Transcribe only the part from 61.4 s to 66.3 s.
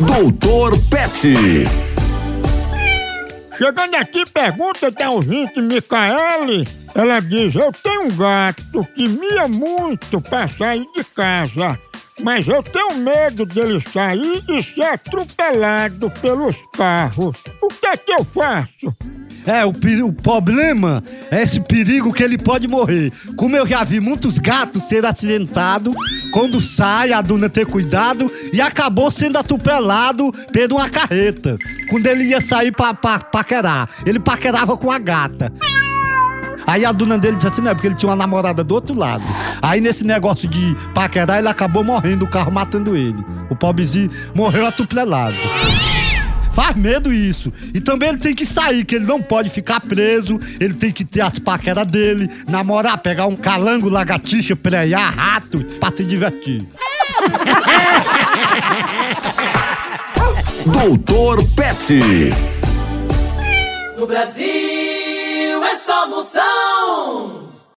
Pet. No Brasil é só